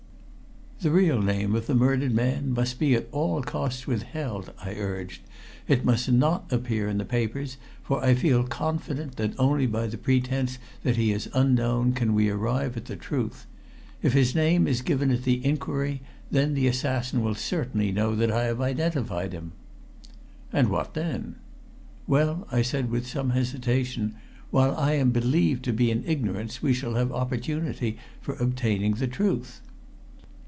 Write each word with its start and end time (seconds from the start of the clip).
"The 0.83 0.89
real 0.89 1.21
name 1.21 1.53
of 1.53 1.67
the 1.67 1.75
murdered 1.75 2.15
man 2.15 2.53
must 2.55 2.79
be 2.79 2.95
at 2.95 3.07
all 3.11 3.43
costs 3.43 3.85
withheld," 3.85 4.51
I 4.63 4.71
urged. 4.71 5.21
"It 5.67 5.85
must 5.85 6.09
not 6.11 6.51
appear 6.51 6.87
in 6.89 6.97
the 6.97 7.05
papers, 7.05 7.57
for 7.83 8.03
I 8.03 8.15
feel 8.15 8.41
confident 8.45 9.15
that 9.17 9.37
only 9.39 9.67
by 9.67 9.85
the 9.85 9.99
pretense 9.99 10.57
that 10.81 10.95
he 10.95 11.11
is 11.11 11.29
unknown 11.35 11.93
can 11.93 12.15
we 12.15 12.31
arrive 12.31 12.75
at 12.77 12.85
the 12.85 12.95
truth. 12.95 13.45
If 14.01 14.13
his 14.13 14.33
name 14.33 14.65
is 14.65 14.81
given 14.81 15.11
at 15.11 15.21
the 15.21 15.45
inquiry, 15.45 16.01
then 16.31 16.55
the 16.55 16.65
assassin 16.65 17.21
will 17.21 17.35
certainly 17.35 17.91
know 17.91 18.15
that 18.15 18.31
I 18.31 18.45
have 18.45 18.59
identified 18.59 19.33
him." 19.33 19.51
"And 20.51 20.69
what 20.69 20.95
then?" 20.95 21.35
"Well," 22.07 22.47
I 22.51 22.63
said 22.63 22.89
with 22.89 23.05
some 23.05 23.29
hesitation, 23.29 24.15
"while 24.49 24.75
I 24.75 24.93
am 24.93 25.11
believed 25.11 25.63
to 25.65 25.73
be 25.73 25.91
in 25.91 26.03
ignorance 26.07 26.63
we 26.63 26.73
shall 26.73 26.95
have 26.95 27.11
opportunity 27.11 27.99
for 28.19 28.33
obtaining 28.37 28.95
the 28.95 29.05
truth." 29.05 29.61